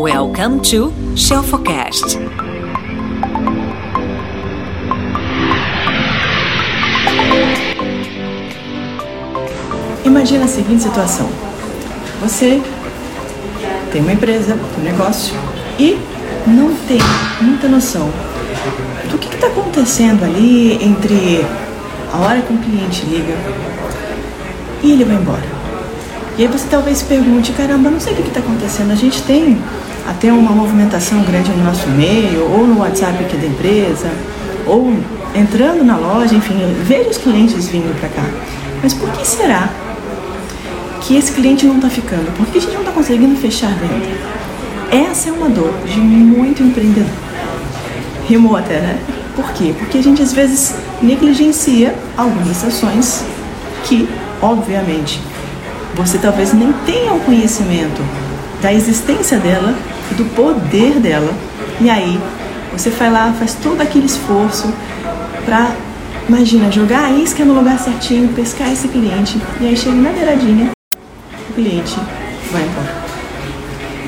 [0.00, 2.20] Welcome to Shelfocast.
[10.04, 11.28] Imagina a seguinte situação:
[12.20, 12.62] você
[13.90, 15.34] tem uma empresa, um negócio
[15.80, 15.98] e
[16.46, 17.00] não tem
[17.40, 18.08] muita noção
[19.10, 21.44] do que está acontecendo ali entre
[22.12, 23.34] a hora que um cliente liga
[24.80, 25.58] e ele vai embora.
[26.38, 28.92] E aí você talvez pergunte, caramba, não sei o que está acontecendo.
[28.92, 29.60] A gente tem
[30.08, 34.10] até uma movimentação grande no nosso meio, ou no WhatsApp aqui da empresa,
[34.66, 34.96] ou
[35.34, 38.24] entrando na loja, enfim, vejo os clientes vindo para cá.
[38.82, 39.68] Mas por que será
[41.02, 42.34] que esse cliente não está ficando?
[42.38, 44.16] Por que a gente não está conseguindo fechar venda?
[44.90, 47.10] Essa é uma dor de muito empreendedor.
[48.26, 48.98] Rimou até, né?
[49.36, 49.74] Por quê?
[49.78, 53.22] Porque a gente às vezes negligencia algumas ações
[53.84, 54.08] que,
[54.40, 55.20] obviamente,
[55.94, 58.00] você talvez nem tenha o conhecimento
[58.62, 59.74] da existência dela
[60.16, 61.32] do poder dela.
[61.80, 62.18] E aí,
[62.72, 64.72] você vai lá, faz todo aquele esforço
[65.44, 65.72] para,
[66.28, 70.70] imagina, jogar a isca no lugar certinho, pescar esse cliente, e aí chega na beiradinha,
[71.50, 71.96] o cliente
[72.50, 72.94] vai embora.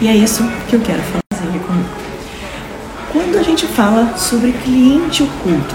[0.00, 1.20] E é isso que eu quero fazer
[1.60, 1.88] comigo.
[3.12, 5.74] Quando a gente fala sobre cliente oculto,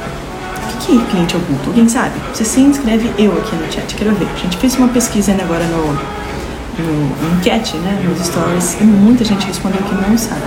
[0.74, 1.70] o que é cliente oculto?
[1.70, 2.14] Alguém sabe?
[2.34, 4.28] Você se inscreve eu aqui no chat, quero ver.
[4.34, 6.25] A gente fez uma pesquisa ainda agora no,
[6.82, 10.42] no, enquete, né, nos stories, e muita gente respondeu que não sabe.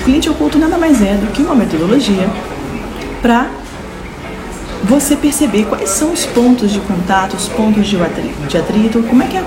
[0.00, 2.28] O cliente oculto nada mais é do que uma metodologia
[3.20, 3.48] para
[4.84, 7.96] você perceber quais são os pontos de contato, os pontos de
[8.56, 9.44] atrito, como é que é,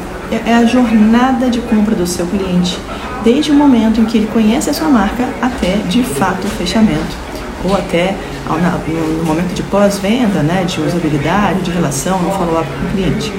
[0.48, 2.78] é a jornada de compra do seu cliente,
[3.24, 7.16] desde o momento em que ele conhece a sua marca até de fato o fechamento,
[7.64, 8.16] ou até
[8.48, 13.32] no momento de pós-venda, né, de usabilidade, de relação, no follow-up com o cliente.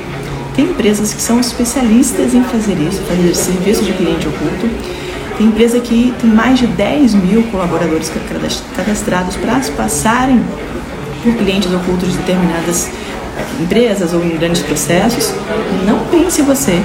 [0.54, 4.68] Tem empresas que são especialistas em fazer isso, fazer serviço de cliente oculto.
[5.38, 8.12] Tem empresa que tem mais de 10 mil colaboradores
[8.76, 10.42] cadastrados para se passarem
[11.22, 15.32] por clientes ocultos de determinadas eh, empresas ou em grandes processos.
[15.86, 16.82] Não pense você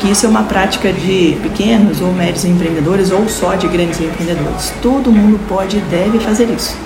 [0.00, 4.72] que isso é uma prática de pequenos ou médios empreendedores ou só de grandes empreendedores.
[4.80, 6.76] Todo mundo pode e deve fazer isso.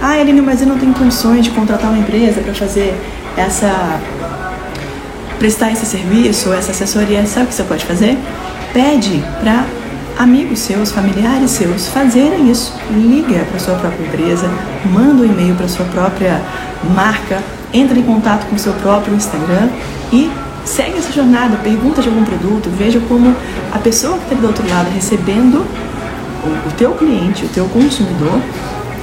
[0.00, 2.94] Ah, Eline, mas eu não tenho condições de contratar uma empresa para fazer
[3.36, 4.00] essa
[5.40, 8.16] prestar esse serviço, essa assessoria, sabe o que você pode fazer?
[8.74, 9.64] Pede para
[10.18, 12.74] amigos seus, familiares seus fazerem isso.
[12.90, 14.50] Liga para sua própria empresa,
[14.92, 16.42] manda um e-mail para sua própria
[16.94, 17.42] marca,
[17.72, 19.70] entra em contato com o seu próprio Instagram
[20.12, 20.30] e
[20.66, 23.34] segue essa jornada, pergunta de algum produto, veja como
[23.72, 25.64] a pessoa que está do outro lado recebendo
[26.44, 28.38] o teu cliente, o teu consumidor,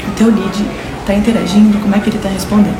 [0.08, 0.66] o teu lead
[1.00, 2.78] está interagindo, como é que ele está respondendo.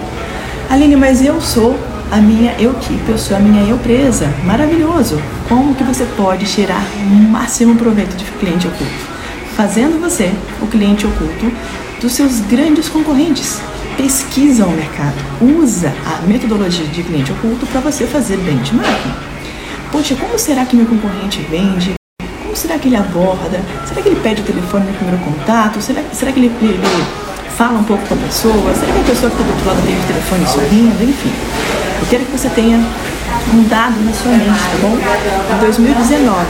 [0.70, 1.76] Aline, mas eu sou
[2.12, 4.28] a minha equipe, eu sou a minha eu presa.
[4.46, 5.22] Maravilhoso!
[5.48, 9.18] Como que você pode tirar o máximo proveito de cliente oculto?
[9.56, 10.32] Fazendo você,
[10.62, 11.52] o cliente oculto,
[12.02, 13.60] dos seus grandes concorrentes.
[13.98, 19.14] Pesquisa o mercado, usa a metodologia de cliente oculto para você fazer benchmarking.
[19.92, 21.94] Poxa, como será que meu concorrente vende?
[22.44, 23.60] Como será que ele aborda?
[23.88, 25.82] Será que ele pede o telefone no primeiro contato?
[25.82, 26.80] Será, será que ele, ele
[27.58, 28.74] fala um pouco com a pessoa?
[28.76, 31.04] Será que a pessoa que está do outro lado tem o telefone sorrindo?
[31.04, 31.87] Enfim.
[32.00, 32.78] Eu quero que você tenha
[33.54, 34.98] um dado na sua mente, tá bom?
[35.56, 36.46] Em 2019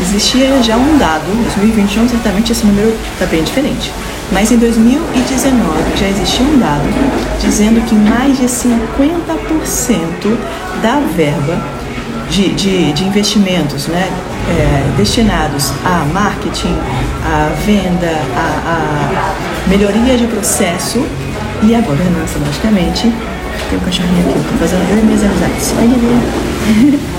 [0.00, 3.92] existia já um dado, em 2021 certamente esse número está bem diferente.
[4.30, 6.84] Mas em 2019 já existia um dado
[7.40, 8.78] dizendo que mais de 50%
[10.82, 11.58] da verba
[12.30, 14.06] de, de, de investimentos né,
[14.50, 16.76] é, destinados a marketing,
[17.24, 21.04] a venda, a, a melhoria de processo
[21.62, 23.12] e a governança, logicamente,
[23.68, 25.74] tem um cachorrinho aqui, tô fazendo eu e minhas amizades.
[25.78, 26.98] Olha ali.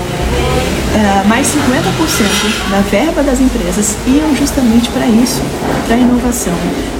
[0.90, 5.40] Uh, mais 50% da verba das empresas iam justamente para isso,
[5.86, 6.52] para a inovação,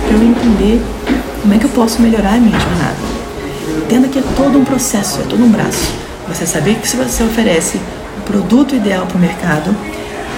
[0.06, 0.80] para eu entender
[1.42, 2.96] como é que eu posso melhorar a minha jornada.
[3.84, 5.92] Entenda que é todo um processo, é todo um braço.
[6.28, 7.78] Você saber que se você oferece
[8.18, 9.74] o produto ideal para o mercado,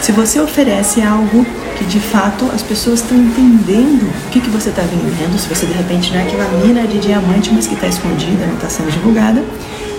[0.00, 1.44] se você oferece algo
[1.76, 5.66] que de fato as pessoas estão entendendo o que, que você está vendendo, se você
[5.66, 8.90] de repente não é aquela mina de diamante, mas que está escondida, não está sendo
[8.90, 9.42] divulgada.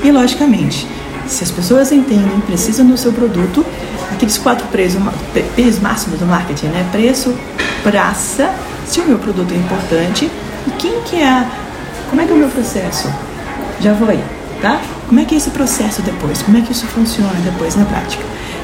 [0.03, 0.87] E logicamente,
[1.27, 3.65] se as pessoas entendem, precisam do seu produto,
[4.11, 5.01] aqueles quatro preços,
[5.55, 6.87] P's máximos do marketing, né?
[6.91, 7.33] Preço,
[7.81, 8.53] praça,
[8.85, 10.29] se o meu produto é importante
[10.67, 11.47] e quem que é
[12.09, 13.11] como é que é o meu processo?
[13.79, 14.23] Já vou aí,
[14.61, 14.79] tá?
[15.07, 16.43] Como é que é esse processo depois?
[16.43, 18.23] Como é que isso funciona depois na prática?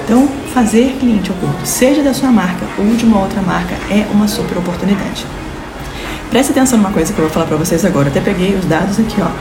[0.10, 4.28] Então, fazer cliente oculto, seja da sua marca ou de uma outra marca, é uma
[4.28, 5.24] super oportunidade.
[6.32, 8.10] Preste atenção numa coisa que eu vou falar para vocês agora.
[8.10, 9.26] até peguei os dados aqui, ó.
[9.26, 9.32] Uh,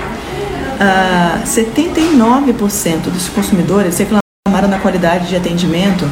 [0.78, 6.04] ah, 79% dos consumidores reclamaram da qualidade de atendimento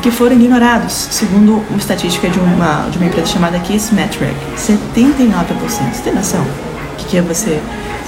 [0.00, 4.36] que foram ignorados, segundo uma estatística de uma, de uma empresa chamada Kissmetric.
[4.56, 4.70] 79%.
[5.66, 6.42] Você tem noção?
[6.92, 7.60] O que é você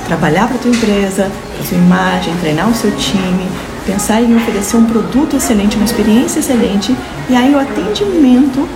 [0.07, 3.49] trabalhar para a tua empresa, para sua imagem, treinar o seu time,
[3.87, 6.95] pensar em oferecer um produto excelente, uma experiência excelente,
[7.31, 8.69] e aí o atendimento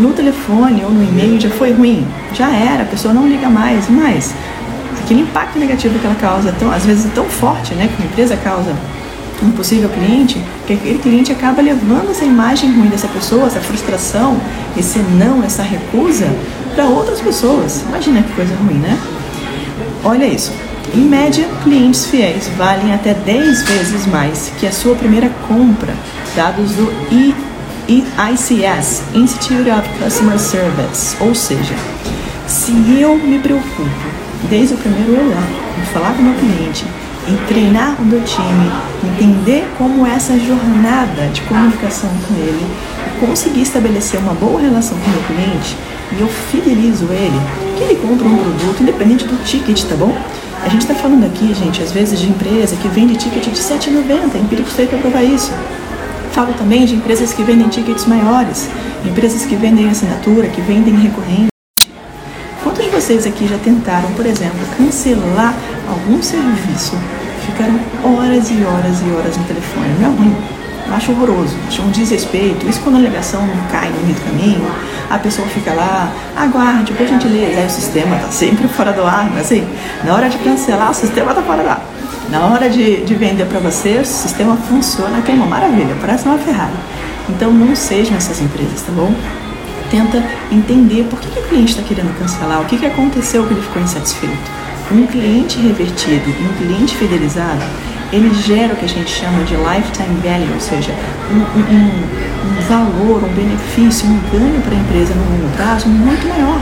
[0.00, 3.88] no telefone ou no e-mail já foi ruim, já era, a pessoa não liga mais,
[3.88, 4.34] mais
[5.04, 8.36] aquele impacto negativo que ela causa, tão, às vezes tão forte, né, que uma empresa
[8.36, 8.74] causa
[9.42, 14.36] um possível cliente, que aquele cliente acaba levando essa imagem ruim dessa pessoa, essa frustração,
[14.76, 16.28] esse não, essa recusa
[16.76, 17.82] para outras pessoas.
[17.88, 18.96] Imagina que coisa ruim, né?
[20.04, 20.52] Olha isso.
[20.94, 25.94] Em média, clientes fiéis valem até 10 vezes mais que a sua primeira compra,
[26.36, 26.92] dados do
[27.88, 31.16] ICS, Institute of Customer Service.
[31.20, 31.74] Ou seja,
[32.46, 33.88] se eu me preocupo
[34.50, 35.48] desde o primeiro olhar,
[35.80, 36.84] em falar com o meu cliente,
[37.26, 38.70] em treinar o meu time,
[39.02, 42.66] entender como essa jornada de comunicação com ele,
[43.18, 45.74] conseguir estabelecer uma boa relação com o meu cliente,
[46.12, 47.40] e eu fidelizo ele,
[47.78, 50.14] que ele compra um produto, independente do ticket, tá bom?
[50.62, 53.78] A gente está falando aqui, gente, às vezes de empresa que vende ticket de R$
[53.78, 55.52] 7,90, empírico feito para provar isso.
[56.30, 58.70] Falo também de empresas que vendem tickets maiores,
[59.04, 61.48] empresas que vendem assinatura, que vendem recorrente.
[62.62, 65.52] Quantos de vocês aqui já tentaram, por exemplo, cancelar
[65.88, 66.96] algum serviço?
[67.44, 69.88] Ficaram horas e horas e horas no telefone.
[70.00, 70.61] Não é ruim.
[70.94, 72.68] Acho horroroso, acho um desrespeito.
[72.68, 74.70] Isso quando a ligação não cai no meio do caminho,
[75.10, 77.60] a pessoa fica lá, aguarde, por gentileza.
[77.60, 79.66] Aí o sistema está sempre fora do ar, mas assim,
[80.04, 81.82] na hora de cancelar, o sistema está fora do ar.
[82.30, 86.26] Na hora de, de vender para você, o sistema funciona, que é uma maravilha, parece
[86.26, 86.72] uma Ferrari.
[87.28, 89.14] Então não sejam essas empresas, tá bom?
[89.90, 93.54] Tenta entender por que, que o cliente está querendo cancelar, o que, que aconteceu que
[93.54, 94.62] ele ficou insatisfeito.
[94.90, 97.62] Um cliente revertido um cliente fidelizado,
[98.12, 100.92] ele gera o que a gente chama de lifetime value, ou seja,
[101.30, 101.90] um, um,
[102.44, 106.60] um valor, um benefício, um ganho para a empresa no longo prazo muito maior.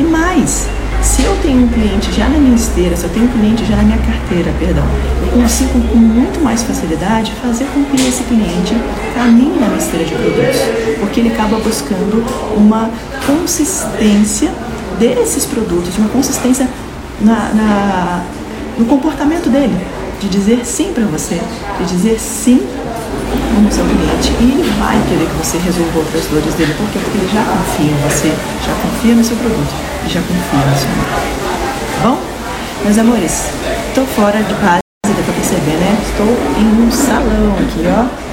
[0.00, 0.66] E mais,
[1.02, 3.76] se eu tenho um cliente já na minha esteira, se eu tenho um cliente já
[3.76, 4.84] na minha carteira, perdão,
[5.20, 8.74] eu consigo com muito mais facilidade fazer com que esse cliente
[9.14, 10.60] caminhe na minha esteira de produtos,
[11.00, 12.24] porque ele acaba buscando
[12.56, 12.88] uma
[13.26, 14.50] consistência
[14.98, 16.66] desses produtos, uma consistência
[17.20, 18.24] na, na,
[18.78, 19.76] no comportamento dele,
[20.22, 21.40] de dizer sim para você,
[21.80, 22.62] de dizer sim
[23.54, 27.18] como seu cliente e ele vai querer que você resolva outras dores dele, porque porque
[27.18, 28.28] ele já confia em você,
[28.64, 29.74] já confia no seu produto
[30.06, 31.22] e já confia no seu marca.
[32.00, 32.20] Tá bom?
[32.84, 33.50] Meus amores,
[33.88, 35.98] estou fora de base, dá pra perceber, né?
[36.06, 36.26] Estou
[36.56, 38.31] em um salão aqui, ó.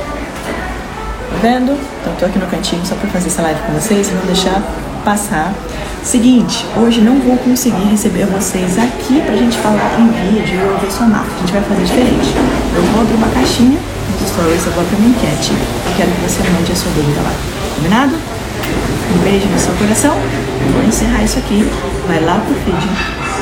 [1.29, 1.77] Tá vendo?
[2.01, 4.61] Então tô aqui no cantinho só para fazer essa live com vocês e não deixar
[5.03, 5.53] passar
[6.03, 10.91] Seguinte, hoje não vou conseguir receber vocês aqui pra gente falar em vídeo e ouvir
[10.91, 11.29] sua marca.
[11.35, 12.33] A gente vai fazer diferente.
[12.75, 13.77] Eu vou abrir uma caixinha
[14.19, 15.51] nos stories, eu vou abrir uma enquete.
[15.97, 17.33] Quero que você mande a sua dúvida lá.
[17.75, 18.15] Combinado?
[18.15, 20.15] Um beijo no seu coração.
[20.73, 21.69] Vou encerrar isso aqui.
[22.07, 22.89] Vai lá pro feed,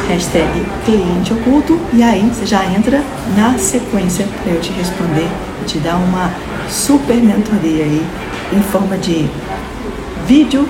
[0.10, 3.02] hashtag cliente oculto, e aí você já entra
[3.38, 5.30] na sequência para eu te responder
[5.62, 6.32] e te dar uma
[6.70, 8.06] super mentoria aí
[8.54, 9.30] em forma de
[10.26, 10.68] vídeo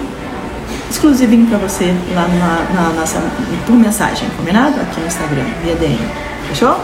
[0.89, 3.21] exclusivinho para você lá na, na, nossa
[3.65, 4.79] por mensagem, combinado?
[4.81, 5.99] Aqui no Instagram, via DM.
[6.47, 6.79] Fechou?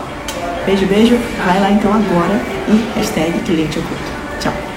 [0.66, 1.18] Beijo, beijo.
[1.46, 4.04] Vai lá então agora e hashtag cliente oculto.
[4.40, 4.73] Tchau.